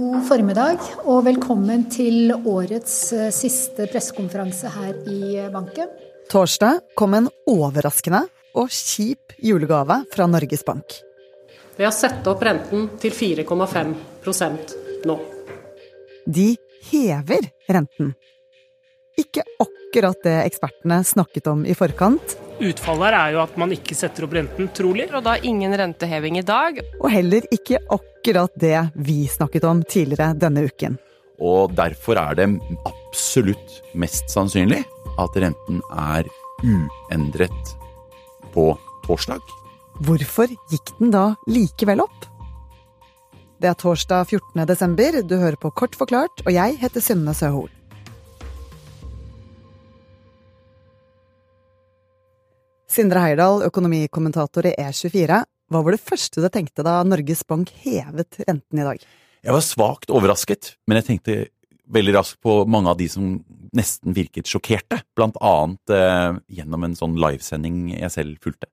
God 0.00 0.22
formiddag 0.24 0.78
og 1.04 1.26
velkommen 1.26 1.82
til 1.92 2.30
årets 2.32 2.92
eh, 3.12 3.26
siste 3.34 3.84
pressekonferanse 3.90 4.70
her 4.72 4.94
i 5.12 5.34
eh, 5.36 5.50
banken. 5.52 5.90
Torsdag 6.32 6.78
kom 6.96 7.18
en 7.18 7.28
overraskende 7.50 8.22
og 8.56 8.72
kjip 8.72 9.34
julegave 9.44 9.98
fra 10.14 10.28
Norges 10.30 10.64
Bank. 10.64 10.96
Ved 11.76 11.90
å 11.90 11.92
sette 11.92 12.32
opp 12.32 12.40
renten 12.48 12.88
til 13.02 13.12
4,5% 13.12 14.72
nå. 15.10 15.18
De 16.24 16.48
hever 16.88 17.50
renten. 17.68 18.14
Ikke 19.20 19.44
akkurat 19.60 20.24
det 20.24 20.38
ekspertene 20.46 21.02
snakket 21.04 21.52
om 21.52 21.68
i 21.68 21.76
forkant. 21.76 22.38
Utfallet 22.60 23.08
her 23.08 23.16
er 23.16 23.34
jo 23.34 23.40
at 23.40 23.54
man 23.60 23.72
ikke 23.72 23.96
setter 23.96 24.26
opp 24.26 24.34
renten, 24.36 24.68
trolig. 24.76 25.06
Og 25.16 25.24
da 25.24 25.38
ingen 25.48 25.72
renteheving 25.80 26.36
i 26.40 26.44
dag. 26.44 26.82
Og 27.00 27.08
heller 27.12 27.46
ikke 27.54 27.80
akkurat 27.88 28.52
det 28.60 28.76
vi 29.00 29.22
snakket 29.32 29.64
om 29.64 29.80
tidligere 29.88 30.34
denne 30.36 30.66
uken. 30.68 30.98
Og 31.40 31.72
derfor 31.72 32.20
er 32.20 32.36
det 32.36 32.48
absolutt 32.84 33.80
mest 33.96 34.28
sannsynlig 34.28 34.82
at 35.20 35.40
renten 35.40 35.80
er 35.96 36.28
uendret 36.60 37.72
på 38.52 38.74
torsdag. 39.06 39.40
Hvorfor 40.04 40.52
gikk 40.72 40.92
den 41.00 41.16
da 41.16 41.30
likevel 41.48 42.04
opp? 42.04 42.28
Det 43.60 43.68
er 43.68 43.76
torsdag 43.76 44.28
14. 44.28 44.64
desember, 44.68 45.20
du 45.24 45.36
hører 45.36 45.56
på 45.60 45.72
Kort 45.76 45.96
forklart, 45.96 46.44
og 46.46 46.52
jeg 46.52 46.76
heter 46.80 47.04
Synne 47.04 47.36
Søhol. 47.36 47.68
Sindre 52.90 53.22
Heyerdahl, 53.22 53.62
økonomikommentator 53.68 54.66
i 54.66 54.74
E24. 54.74 55.36
Hva 55.70 55.82
var 55.86 55.94
det 55.94 56.02
første 56.02 56.42
du 56.42 56.48
tenkte 56.50 56.82
da 56.82 56.96
Norges 57.06 57.44
Bank 57.46 57.70
hevet 57.84 58.40
renten 58.42 58.80
i 58.82 58.86
dag? 58.86 59.04
Jeg 59.46 59.54
var 59.54 59.62
svakt 59.62 60.10
overrasket, 60.10 60.72
men 60.90 60.98
jeg 60.98 61.06
tenkte 61.06 61.36
veldig 61.90 62.16
raskt 62.16 62.40
på 62.42 62.64
mange 62.70 62.90
av 62.90 62.98
de 62.98 63.06
som 63.10 63.36
nesten 63.76 64.14
virket 64.16 64.50
sjokkerte, 64.50 65.00
blant 65.14 65.38
annet 65.38 65.94
eh, 65.94 66.40
gjennom 66.58 66.88
en 66.88 66.98
sånn 66.98 67.14
livesending 67.22 67.92
jeg 67.94 68.10
selv 68.14 68.42
fulgte. 68.42 68.66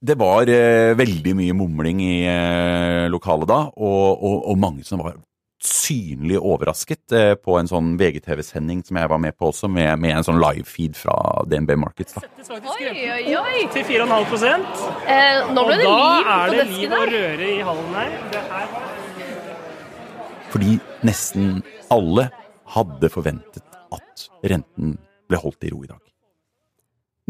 Det 0.00 0.16
var 0.16 0.48
eh, 0.48 0.96
veldig 0.96 1.36
mye 1.36 1.56
mumling 1.56 2.00
i 2.00 2.14
eh, 2.24 3.04
lokalet 3.12 3.50
da, 3.52 3.60
og, 3.68 4.06
og, 4.16 4.36
og, 4.48 4.56
mange 4.64 4.86
som 4.88 5.04
var 5.04 5.20
synlig 5.64 6.38
overrasket 6.40 7.12
eh, 7.12 7.32
på 7.36 7.56
en 7.60 7.68
sånn 7.68 7.92
VGTV-sending 8.00 8.80
som 8.86 8.96
jeg 9.00 9.10
var 9.12 9.20
med 9.20 9.36
på 9.36 9.50
også, 9.50 9.68
med, 9.68 9.92
med 10.00 10.16
en 10.16 10.26
sånn 10.26 10.40
live-feed 10.40 10.96
fra 10.96 11.16
DNB 11.50 11.74
Markets. 11.80 12.16
da. 12.16 12.22
Settes 12.24 12.48
faktisk 12.48 12.80
Oi, 12.80 12.92
oi, 13.16 13.34
oi! 13.36 13.64
til 13.74 13.84
4,5 13.84 14.64
Eh, 15.10 15.50
nå 15.52 15.64
ble 15.66 15.76
det 15.80 15.88
Og 15.88 15.98
liv 16.00 16.30
da 16.30 16.36
er 16.36 16.54
det 16.54 16.66
liv 16.70 16.86
og 16.92 16.96
her. 17.02 17.12
røre 17.16 17.50
i 17.50 17.58
hallen 17.68 17.98
her. 17.98 18.16
Det 18.32 18.44
her. 18.54 18.74
Fordi 20.50 20.78
nesten 21.06 21.60
alle 21.92 22.28
hadde 22.74 23.10
forventet 23.12 23.64
at 23.94 24.24
renten 24.50 24.96
ble 25.30 25.38
holdt 25.42 25.66
i 25.66 25.70
ro 25.74 25.84
i 25.84 25.90
dag. 25.90 26.00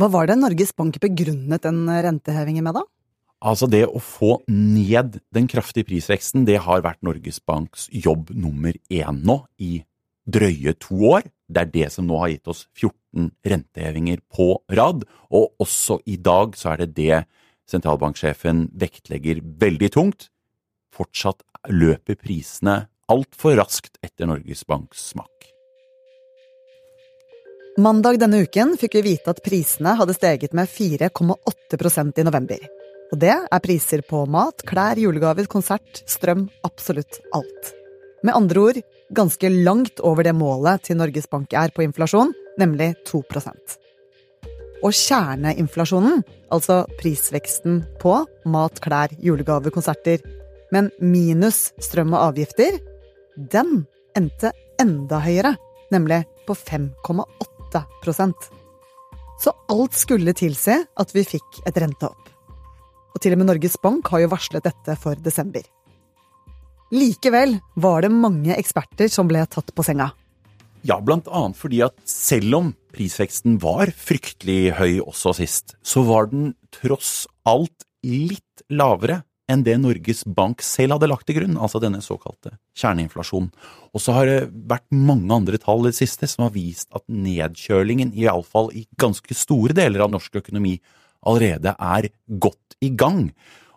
Hva 0.01 0.09
var 0.09 0.31
det 0.31 0.39
Norges 0.41 0.73
Bank 0.77 0.97
begrunnet 1.03 1.67
den 1.67 1.83
rentehevingen 1.85 2.65
med, 2.65 2.79
da? 2.79 2.87
Altså 3.41 3.65
det 3.73 3.87
å 3.89 4.01
få 4.05 4.35
ned 4.53 5.17
den 5.33 5.47
kraftige 5.49 5.89
prisveksten, 5.89 6.45
det 6.45 6.59
har 6.67 6.83
vært 6.85 7.01
Norges 7.07 7.41
Banks 7.41 7.87
jobb 7.89 8.35
nummer 8.37 8.77
én 8.93 9.23
nå 9.25 9.39
i 9.57 9.81
drøye 10.29 10.75
to 10.77 10.99
år. 11.15 11.29
Det 11.49 11.63
er 11.63 11.71
det 11.73 11.87
som 11.95 12.05
nå 12.07 12.19
har 12.21 12.35
gitt 12.35 12.51
oss 12.53 12.67
14 12.77 13.31
rentehevinger 13.49 14.21
på 14.29 14.53
rad, 14.77 15.07
og 15.33 15.55
også 15.63 16.03
i 16.05 16.19
dag 16.21 16.53
så 16.59 16.75
er 16.75 16.85
det 16.85 16.93
det 16.99 17.23
sentralbanksjefen 17.71 18.69
vektlegger 18.77 19.41
veldig 19.41 19.91
tungt. 19.95 20.29
Fortsatt 20.93 21.41
løper 21.73 22.19
prisene 22.21 22.91
altfor 23.11 23.57
raskt 23.59 23.97
etter 24.05 24.29
Norges 24.29 24.67
Banks 24.69 25.11
smak. 25.15 25.49
Mandag 27.81 28.19
denne 28.21 28.43
uken 28.45 28.75
fikk 28.77 28.99
vi 28.99 29.15
vite 29.15 29.33
at 29.33 29.41
prisene 29.47 29.95
hadde 29.97 30.13
steget 30.19 30.53
med 30.53 30.69
4,8% 30.69 32.21
i 32.21 32.27
november. 32.27 32.80
Og 33.11 33.19
det 33.19 33.35
er 33.35 33.63
priser 33.65 34.05
på 34.07 34.23
mat, 34.31 34.63
klær, 34.67 34.99
julegaver, 35.01 35.49
konsert, 35.51 36.03
strøm, 36.07 36.47
absolutt 36.67 37.19
alt. 37.35 37.73
Med 38.23 38.37
andre 38.37 38.61
ord 38.61 38.81
ganske 39.17 39.51
langt 39.51 40.01
over 40.07 40.27
det 40.27 40.35
målet 40.37 40.85
til 40.87 40.99
Norges 41.01 41.27
Bank 41.31 41.55
er 41.57 41.73
på 41.75 41.83
inflasjon, 41.83 42.33
nemlig 42.61 42.93
2% 43.09 43.79
Og 44.85 44.95
kjerneinflasjonen, 44.95 46.23
altså 46.55 46.85
prisveksten 47.01 47.83
på 48.01 48.15
mat, 48.47 48.81
klær, 48.85 49.13
julegaver, 49.19 49.75
konserter, 49.75 50.23
men 50.71 50.91
minus 51.03 51.73
strøm 51.83 52.15
og 52.15 52.31
avgifter, 52.31 52.79
den 53.37 53.85
endte 54.17 54.53
enda 54.81 55.21
høyere, 55.25 55.57
nemlig 55.91 56.23
på 56.47 56.55
5,8% 56.55 58.51
Så 59.41 59.55
alt 59.73 59.97
skulle 59.97 60.37
tilsi 60.37 60.77
at 60.79 61.15
vi 61.17 61.25
fikk 61.27 61.63
et 61.67 61.79
rentehopp. 61.81 62.31
Og 63.15 63.21
til 63.23 63.35
og 63.35 63.43
med 63.43 63.51
Norges 63.51 63.77
Bank 63.83 64.09
har 64.13 64.25
jo 64.25 64.33
varslet 64.33 64.67
dette 64.67 64.97
for 65.01 65.19
desember. 65.19 65.65
Likevel 66.91 67.59
var 67.79 68.03
det 68.03 68.11
mange 68.11 68.57
eksperter 68.57 69.11
som 69.13 69.29
ble 69.31 69.45
tatt 69.47 69.71
på 69.75 69.85
senga. 69.87 70.11
Ja, 70.87 70.97
blant 71.05 71.29
annet 71.29 71.59
fordi 71.61 71.83
at 71.85 71.97
selv 72.09 72.57
om 72.57 72.71
prisveksten 72.95 73.59
var 73.63 73.93
fryktelig 73.95 74.75
høy 74.79 75.01
også 75.05 75.35
sist, 75.39 75.77
så 75.83 76.03
var 76.09 76.31
den 76.31 76.55
tross 76.75 77.29
alt 77.47 77.85
litt 78.07 78.65
lavere 78.73 79.21
enn 79.51 79.65
det 79.67 79.77
Norges 79.83 80.23
Bank 80.25 80.63
selv 80.63 80.95
hadde 80.95 81.09
lagt 81.11 81.27
til 81.29 81.41
grunn, 81.41 81.59
altså 81.59 81.81
denne 81.83 82.01
såkalte 82.05 82.55
kjerneinflasjonen. 82.79 83.51
Og 83.91 84.03
så 84.03 84.15
har 84.15 84.31
det 84.31 84.39
vært 84.71 84.87
mange 84.95 85.35
andre 85.35 85.59
tall 85.63 85.83
i 85.85 85.91
det 85.91 85.99
siste 85.99 86.29
som 86.31 86.47
har 86.47 86.55
vist 86.55 86.91
at 86.95 87.05
nedkjølingen, 87.11 88.15
iallfall 88.15 88.71
i 88.79 88.87
ganske 89.01 89.35
store 89.37 89.75
deler 89.77 90.07
av 90.07 90.15
norsk 90.15 90.39
økonomi, 90.43 90.77
allerede 91.27 91.75
er 91.77 92.09
godt 92.27 92.77
i 92.81 92.91
gang. 92.91 93.31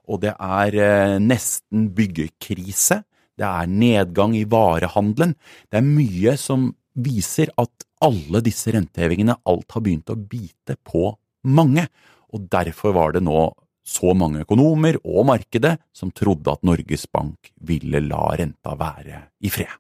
Og 0.07 0.21
det 0.23 0.33
er 0.35 0.77
eh, 0.77 1.17
nesten 1.23 1.89
byggekrise. 1.95 3.01
Det 3.39 3.47
er 3.47 3.69
nedgang 3.69 4.35
i 4.37 4.45
varehandelen. 4.49 5.35
Det 5.71 5.79
er 5.79 5.87
mye 5.87 6.35
som 6.39 6.71
viser 6.93 7.49
at 7.57 7.87
alle 8.03 8.43
disse 8.43 8.73
rentehevingene 8.75 9.39
alt 9.49 9.71
har 9.73 9.83
begynt 9.83 10.11
å 10.11 10.19
bite 10.19 10.77
på 10.85 11.13
mange. 11.47 11.87
Og 12.33 12.49
derfor 12.51 12.95
var 12.97 13.15
det 13.15 13.23
nå 13.25 13.47
så 13.83 14.13
mange 14.15 14.43
økonomer 14.45 14.97
og 15.03 15.27
markedet 15.27 15.75
som 15.95 16.11
trodde 16.15 16.51
at 16.51 16.63
Norges 16.63 17.03
Bank 17.11 17.51
ville 17.67 17.99
la 18.05 18.29
renta 18.39 18.75
være 18.79 19.25
i 19.43 19.51
fred. 19.51 19.71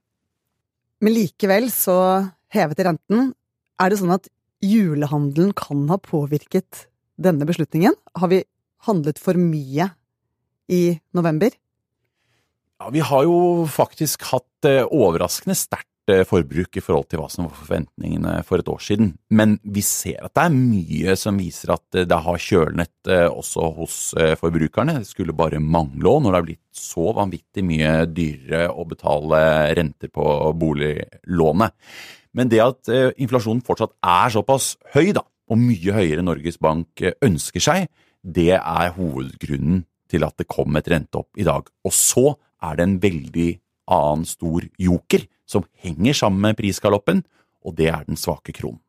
Men 1.03 1.15
likevel 1.15 1.69
så 1.71 1.97
hevet 2.53 2.79
de 2.79 2.87
renten. 2.87 3.31
Er 3.79 3.91
det 3.91 3.99
sånn 3.99 4.15
at 4.15 4.29
julehandelen 4.63 5.51
kan 5.55 5.87
ha 5.91 5.99
påvirket 5.99 6.85
denne 7.23 7.47
beslutningen? 7.47 7.95
Har 8.19 8.31
vi 8.31 8.43
handlet 8.87 9.21
for 9.21 9.39
mye 9.39 9.89
i 10.71 10.83
november? 11.15 11.53
Ja, 12.83 12.89
vi 12.91 12.99
har 13.05 13.23
jo 13.23 13.63
faktisk 13.71 14.25
hatt 14.33 14.67
eh, 14.67 14.83
overraskende 14.83 15.55
sterkt 15.55 16.11
eh, 16.11 16.25
forbruk 16.27 16.75
i 16.75 16.81
forhold 16.83 17.07
til 17.07 17.21
hva 17.21 17.29
som 17.31 17.45
var 17.45 17.55
forventningene 17.55 18.33
for 18.47 18.59
et 18.59 18.67
år 18.67 18.81
siden. 18.83 19.13
Men 19.31 19.55
vi 19.63 19.83
ser 19.85 20.25
at 20.25 20.33
det 20.35 20.43
er 20.43 20.57
mye 20.57 21.15
som 21.19 21.39
viser 21.39 21.75
at 21.77 21.99
eh, 21.99 22.07
det 22.09 22.19
har 22.25 22.41
kjølnet 22.43 23.11
også 23.13 23.69
hos 23.77 23.97
forbrukerne. 24.39 24.97
Det 24.99 25.11
skulle 25.11 25.35
bare 25.37 25.63
mangle 25.63 26.11
òg, 26.11 26.23
når 26.23 26.29
det 26.29 26.41
har 26.41 26.49
blitt 26.49 26.83
så 26.83 27.13
vanvittig 27.15 27.63
mye 27.67 27.93
dyrere 28.11 28.67
å 28.71 28.83
betale 28.89 29.39
renter 29.79 30.11
på 30.11 30.27
boliglånet. 30.59 31.75
Men 32.33 32.49
det 32.49 32.63
at 32.63 32.89
inflasjonen 33.21 33.61
fortsatt 33.63 33.93
er 34.01 34.31
såpass 34.33 34.71
høy, 34.95 35.11
da, 35.13 35.21
og 35.51 35.59
mye 35.59 35.95
høyere 35.95 36.23
Norges 36.25 36.59
Bank 36.61 37.03
eh, 37.03 37.17
ønsker 37.25 37.63
seg, 37.63 37.89
det 38.23 38.53
er 38.55 38.93
hovedgrunnen 38.95 39.83
til 40.11 40.23
at 40.27 40.37
det 40.39 40.47
kom 40.51 40.75
et 40.79 40.87
renteopp 40.91 41.39
i 41.39 41.45
dag. 41.47 41.67
Og 41.83 41.93
så 41.95 42.33
er 42.63 42.77
det 42.77 42.87
en 42.87 42.97
veldig 43.03 43.49
annen 43.93 44.25
stor 44.27 44.65
joker 44.79 45.25
som 45.49 45.65
henger 45.83 46.15
sammen 46.17 46.43
med 46.45 46.57
prisgaloppen, 46.59 47.23
og 47.63 47.75
det 47.77 47.89
er 47.91 48.07
den 48.07 48.19
svake 48.19 48.55
kronen. 48.55 48.79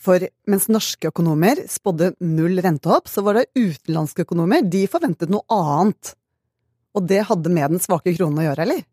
For 0.00 0.22
mens 0.48 0.64
norske 0.72 1.10
økonomer 1.10 1.60
spådde 1.68 2.14
null 2.24 2.62
rentehopp, 2.64 3.10
så 3.10 3.24
var 3.26 3.36
det 3.36 3.50
utenlandske 3.52 4.24
økonomer, 4.24 4.64
de 4.64 4.86
forventet 4.88 5.32
noe 5.32 5.44
annet. 5.52 6.14
Og 6.96 7.04
det 7.10 7.26
hadde 7.28 7.52
med 7.52 7.74
den 7.74 7.82
svake 7.82 8.14
kronen 8.16 8.40
å 8.40 8.46
gjøre, 8.46 8.64
eller? 8.64 8.86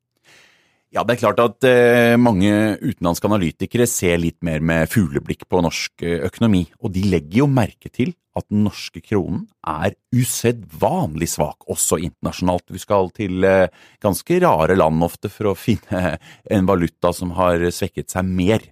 Ja, 0.95 1.03
det 1.03 1.17
er 1.17 1.19
klart 1.19 1.39
at 1.43 1.65
eh, 1.67 2.15
mange 2.15 2.49
utenlandske 2.79 3.27
analytikere 3.27 3.83
ser 3.91 4.21
litt 4.21 4.37
mer 4.45 4.63
med 4.63 4.87
fugleblikk 4.87 5.43
på 5.51 5.59
norsk 5.65 6.03
eh, 6.05 6.21
økonomi, 6.29 6.63
og 6.79 6.93
de 6.95 7.03
legger 7.11 7.41
jo 7.41 7.49
merke 7.51 7.91
til 7.91 8.13
at 8.37 8.45
den 8.47 8.63
norske 8.63 9.01
kronen 9.03 9.43
er 9.67 9.97
usedvanlig 10.15 11.27
svak, 11.33 11.67
også 11.67 11.99
internasjonalt. 12.05 12.71
Vi 12.71 12.79
skal 12.79 13.11
til 13.17 13.43
eh, 13.43 13.67
ganske 14.03 14.39
rare 14.45 14.77
land 14.79 15.03
ofte 15.03 15.31
for 15.33 15.51
å 15.51 15.57
finne 15.59 16.15
en 16.55 16.69
valuta 16.69 17.11
som 17.11 17.35
har 17.35 17.67
svekket 17.67 18.15
seg 18.15 18.31
mer. 18.31 18.63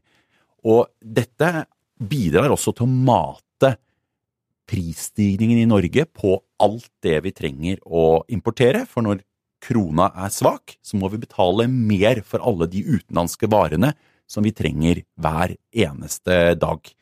Og 0.63 0.87
dette 1.03 1.67
bidrar 1.99 2.53
også 2.55 2.77
til 2.77 2.87
å 2.87 2.95
mate 3.11 3.75
prisstigningen 4.71 5.59
i 5.61 5.69
Norge 5.69 6.07
på 6.07 6.39
alt 6.63 6.89
det 7.03 7.19
vi 7.27 7.35
trenger 7.35 7.83
å 7.85 8.23
importere, 8.31 8.87
for 8.87 9.03
når 9.03 9.19
krona 9.65 10.11
er 10.13 10.33
svak, 10.33 10.77
så 10.85 10.99
må 11.01 11.09
vi 11.13 11.21
betale 11.23 11.65
mer 11.71 12.21
for 12.25 12.43
alle 12.45 12.69
de 12.69 12.83
utenlandske 12.85 13.49
varene 13.51 13.93
som 14.29 14.45
vi 14.45 14.53
trenger 14.55 15.03
hver 15.21 15.55
eneste 15.73 16.55
dag. 16.61 16.93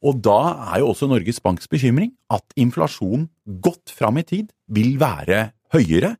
Og 0.00 0.16
da 0.24 0.40
er 0.72 0.80
jo 0.80 0.90
også 0.94 1.10
Norges 1.10 1.42
Banks 1.44 1.68
bekymring 1.68 2.14
at 2.32 2.56
inflasjon 2.56 3.28
godt 3.60 3.92
fram 3.92 4.20
i 4.20 4.24
tid 4.24 4.48
vil 4.72 4.96
være 5.00 5.50
høyere 5.74 6.16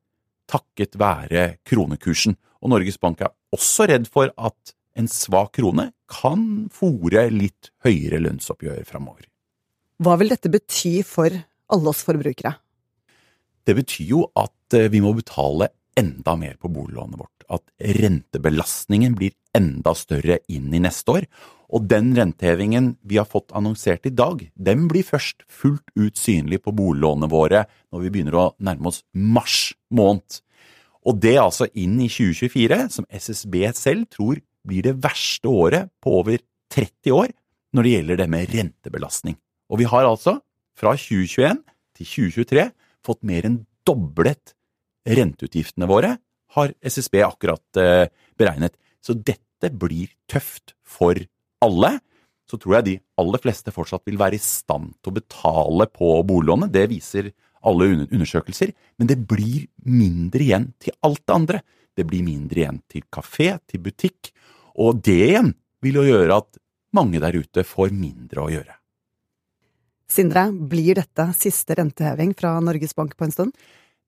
takket 0.50 0.98
være 1.00 1.56
kronekursen. 1.68 2.36
Og 2.60 2.72
Norges 2.72 2.98
Bank 3.00 3.22
er 3.24 3.32
også 3.54 3.88
redd 3.90 4.08
for 4.10 4.32
at 4.36 4.74
en 4.98 5.08
svak 5.10 5.54
krone 5.56 5.90
kan 6.10 6.66
fòre 6.74 7.28
litt 7.32 7.70
høyere 7.86 8.20
lønnsoppgjør 8.24 8.82
framover. 8.88 9.28
Hva 10.00 10.16
vil 10.20 10.32
dette 10.32 10.50
bety 10.52 11.00
for 11.06 11.32
alle 11.70 11.92
oss 11.92 12.02
forbrukere? 12.06 12.56
Det 13.66 13.76
betyr 13.76 14.08
jo 14.14 14.24
at 14.38 14.76
eh, 14.76 14.90
vi 14.92 15.02
må 15.04 15.12
betale 15.16 15.70
enda 15.98 16.36
mer 16.38 16.56
på 16.60 16.70
boliglånet 16.72 17.20
vårt. 17.20 17.46
At 17.50 17.64
rentebelastningen 17.98 19.16
blir 19.18 19.34
enda 19.56 19.94
større 19.98 20.38
inn 20.48 20.70
i 20.74 20.82
neste 20.82 21.18
år. 21.18 21.26
Og 21.70 21.86
den 21.90 22.12
rentehevingen 22.16 22.94
vi 23.06 23.18
har 23.20 23.28
fått 23.30 23.52
annonsert 23.54 24.06
i 24.08 24.14
dag, 24.14 24.42
den 24.54 24.88
blir 24.90 25.06
først 25.06 25.44
fullt 25.46 25.86
ut 25.94 26.18
synlig 26.18 26.62
på 26.64 26.74
boliglånene 26.74 27.30
våre 27.30 27.64
når 27.92 28.04
vi 28.04 28.12
begynner 28.14 28.38
å 28.38 28.46
nærme 28.58 28.90
oss 28.90 29.04
mars 29.14 29.72
måned. 29.94 30.40
Og 31.06 31.20
det 31.22 31.36
altså 31.40 31.68
inn 31.78 31.96
i 32.02 32.10
2024, 32.10 32.80
som 32.92 33.06
SSB 33.08 33.62
selv 33.78 34.08
tror 34.12 34.42
blir 34.66 34.84
det 34.84 34.98
verste 35.00 35.48
året 35.48 35.92
på 36.02 36.18
over 36.20 36.42
30 36.74 37.14
år 37.14 37.30
når 37.74 37.86
det 37.86 37.94
gjelder 37.94 38.20
det 38.20 38.28
med 38.30 38.52
rentebelastning. 38.52 39.38
Og 39.70 39.80
vi 39.80 39.86
har 39.88 40.06
altså, 40.06 40.40
fra 40.76 40.96
2021 40.98 41.62
til 41.96 42.10
2023, 42.34 42.66
fått 43.06 43.22
mer 43.26 43.46
enn 43.48 43.62
doblet 43.86 44.54
renteutgiftene 45.08 45.88
våre, 45.88 46.16
har 46.56 46.72
SSB 46.82 47.20
akkurat 47.24 47.80
eh, 47.80 48.06
beregnet. 48.38 48.76
Så 49.00 49.14
dette 49.14 49.70
blir 49.72 50.10
tøft 50.30 50.74
for 50.86 51.18
alle. 51.64 51.98
Så 52.50 52.58
tror 52.58 52.78
jeg 52.78 52.86
de 52.88 52.96
aller 53.22 53.42
fleste 53.42 53.72
fortsatt 53.74 54.02
vil 54.08 54.18
være 54.20 54.36
i 54.36 54.42
stand 54.42 54.96
til 54.98 55.12
å 55.12 55.18
betale 55.20 55.86
på 55.92 56.16
boliglånet. 56.26 56.72
Det 56.74 56.88
viser 56.90 57.30
alle 57.66 57.90
undersøkelser. 58.08 58.72
Men 58.98 59.10
det 59.10 59.20
blir 59.30 59.68
mindre 59.86 60.44
igjen 60.46 60.70
til 60.82 60.96
alt 61.06 61.22
det 61.22 61.36
andre. 61.36 61.62
Det 61.96 62.06
blir 62.08 62.26
mindre 62.26 62.64
igjen 62.64 62.82
til 62.90 63.06
kafé, 63.12 63.52
til 63.70 63.84
butikk. 63.84 64.32
Og 64.80 65.02
det 65.04 65.20
igjen 65.30 65.54
vil 65.84 66.00
jo 66.00 66.08
gjøre 66.08 66.42
at 66.42 66.60
mange 66.96 67.22
der 67.22 67.38
ute 67.38 67.64
får 67.66 67.94
mindre 67.94 68.42
å 68.42 68.50
gjøre. 68.52 68.79
Sindre, 70.10 70.48
blir 70.50 70.98
dette 70.98 71.28
siste 71.38 71.76
renteheving 71.78 72.34
fra 72.38 72.56
Norges 72.64 72.96
Bank 72.98 73.14
på 73.16 73.28
en 73.28 73.34
stund? 73.34 73.54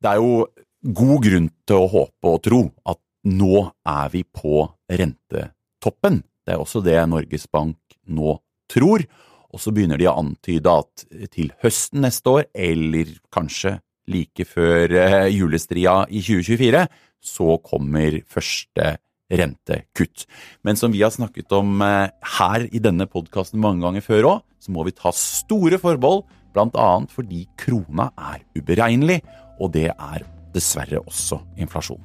Det 0.03 0.11
er 0.11 0.19
jo 0.19 0.47
god 0.83 1.23
grunn 1.23 1.49
til 1.69 1.79
å 1.79 1.91
håpe 1.93 2.33
og 2.33 2.41
tro 2.43 2.63
at 2.91 2.99
nå 3.31 3.69
er 3.87 4.09
vi 4.11 4.25
på 4.27 4.65
rentetoppen. 4.91 6.23
Det 6.43 6.57
er 6.57 6.63
også 6.63 6.83
det 6.83 6.99
Norges 7.07 7.47
Bank 7.47 7.79
nå 8.11 8.35
tror. 8.73 9.05
Og 9.53 9.63
så 9.63 9.71
begynner 9.75 10.01
de 10.01 10.09
å 10.11 10.17
antyde 10.19 10.75
at 10.75 11.07
til 11.31 11.53
høsten 11.63 12.03
neste 12.03 12.33
år, 12.33 12.47
eller 12.51 13.13
kanskje 13.35 13.77
like 14.11 14.47
før 14.49 14.97
eh, 14.99 15.29
julestria 15.31 16.01
i 16.11 16.23
2024, 16.25 16.87
så 17.23 17.59
kommer 17.63 18.19
første 18.27 18.97
rentekutt. 19.33 20.27
Men 20.67 20.81
som 20.81 20.93
vi 20.93 21.05
har 21.05 21.13
snakket 21.15 21.53
om 21.55 21.79
eh, 21.85 22.09
her 22.41 22.67
i 22.73 22.83
denne 22.83 23.07
podkasten 23.07 23.61
mange 23.63 23.85
ganger 23.85 24.05
før 24.05 24.31
òg, 24.33 24.41
så 24.63 24.71
må 24.75 24.87
vi 24.87 24.95
ta 24.95 25.11
store 25.17 25.81
forbehold, 25.83 26.23
bl.a. 26.55 26.89
fordi 27.11 27.47
krona 27.59 28.13
er 28.15 28.45
uberegnelig, 28.55 29.19
og 29.59 29.75
det 29.75 29.89
er 29.91 30.25
dessverre 30.55 31.03
også 31.03 31.41
inflasjon. 31.59 32.03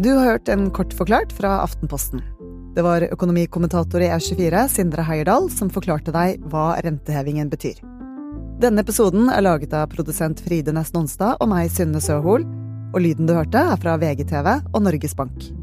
Du 0.00 0.08
har 0.16 0.24
hørt 0.24 0.48
en 0.48 0.70
kort 0.72 0.94
forklart 0.96 1.32
fra 1.36 1.58
Aftenposten. 1.60 2.22
Det 2.72 2.84
var 2.86 3.04
økonomikommentator 3.04 4.00
i 4.00 4.08
R24, 4.08 4.62
Sindre 4.72 5.04
Heierdal, 5.04 5.50
som 5.52 5.68
forklarte 5.68 6.14
deg 6.14 6.40
hva 6.48 6.78
rentehevingen 6.80 7.50
betyr. 7.52 7.82
Denne 8.60 8.80
episoden 8.80 9.28
er 9.32 9.44
laget 9.44 9.74
av 9.76 9.90
produsent 9.92 10.40
Fride 10.44 10.72
Nesten 10.72 11.02
Onsdag 11.02 11.36
og 11.40 11.50
meg, 11.52 11.68
Synne 11.72 12.00
Søhol, 12.00 12.46
og 12.92 13.00
lyden 13.04 13.28
du 13.28 13.36
hørte, 13.36 13.58
er 13.58 13.80
fra 13.80 13.96
VGTV 14.00 14.54
og 14.74 14.86
Norges 14.86 15.14
Bank. 15.18 15.59